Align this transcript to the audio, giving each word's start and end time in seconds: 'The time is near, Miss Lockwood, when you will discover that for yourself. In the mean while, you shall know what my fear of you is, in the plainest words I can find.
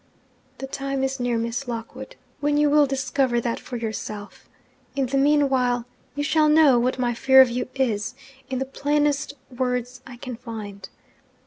'The 0.57 0.65
time 0.65 1.03
is 1.03 1.19
near, 1.19 1.37
Miss 1.37 1.67
Lockwood, 1.67 2.15
when 2.39 2.57
you 2.57 2.71
will 2.71 2.87
discover 2.87 3.39
that 3.39 3.59
for 3.59 3.77
yourself. 3.77 4.49
In 4.95 5.05
the 5.05 5.17
mean 5.19 5.47
while, 5.47 5.85
you 6.15 6.23
shall 6.23 6.49
know 6.49 6.79
what 6.79 6.97
my 6.97 7.13
fear 7.13 7.39
of 7.39 7.51
you 7.51 7.69
is, 7.75 8.15
in 8.49 8.57
the 8.57 8.65
plainest 8.65 9.35
words 9.55 10.01
I 10.07 10.17
can 10.17 10.37
find. 10.37 10.89